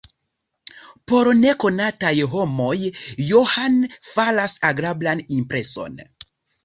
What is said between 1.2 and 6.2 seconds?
nekonataj homoj Johan faras agrablan impreson.